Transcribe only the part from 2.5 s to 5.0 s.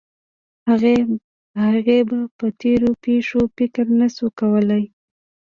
تېرو پېښو فکر نه شو کولی